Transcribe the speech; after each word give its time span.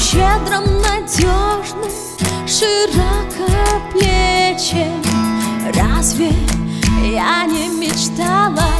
Щедрым, 0.00 0.80
надежным, 0.80 1.90
широкоплечим 2.46 5.02
Разве 5.74 6.32
я 7.02 7.44
не 7.46 7.68
мечтала 7.68 8.70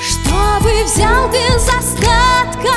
Чтобы 0.00 0.84
взял 0.84 1.28
без 1.28 1.68
остатка 1.68 2.72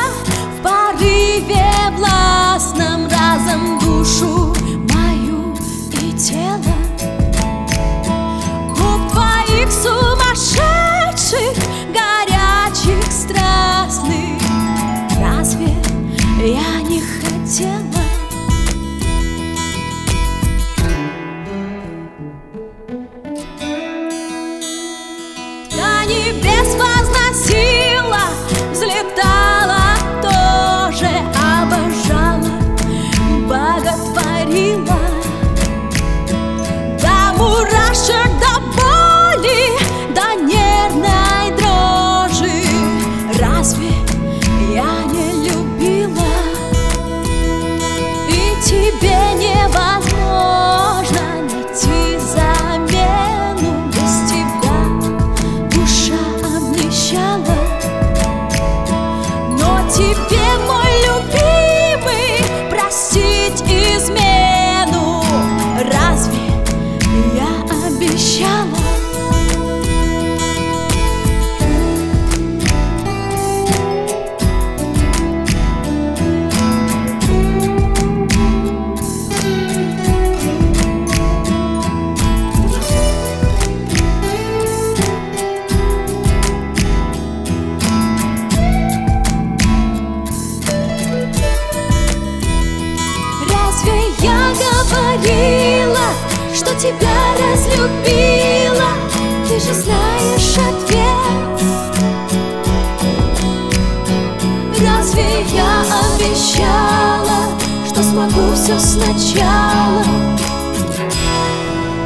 все 108.65 108.79
сначала. 108.79 110.03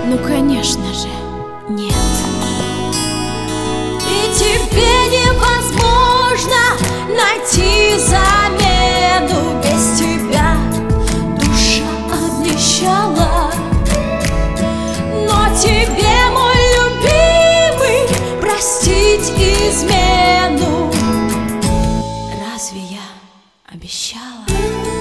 Ну, 0.08 0.18
конечно 0.18 0.94
же, 0.94 1.08
нет. 1.70 1.94
И 4.10 4.38
тебе 4.38 4.94
невозможно 5.08 6.62
найти 7.16 7.98
замену. 7.98 9.62
Без 9.64 10.00
тебя 10.00 10.58
Душа 11.40 11.88
обещала 12.12 13.54
Но 15.14 15.58
тебе, 15.58 16.18
мой 16.34 16.60
любимый, 16.76 18.02
простить 18.42 19.32
измену. 19.40 20.92
Разве 22.54 22.82
я 22.82 23.08
обещала? 23.72 24.99